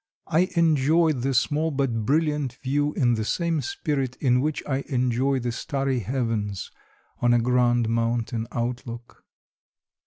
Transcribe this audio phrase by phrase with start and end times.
[0.29, 5.37] I enjoyed the small but brilliant view in the same spirit in which I enjoy
[5.37, 6.71] the starry heavens
[7.21, 9.23] on a grand mountain outlook.